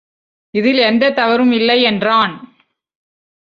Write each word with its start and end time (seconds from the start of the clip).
இதில் 0.53 0.77
எந்தத் 0.77 1.15
தவறும் 1.15 1.51
இல்லை 1.51 1.81
என்றான். 1.81 2.33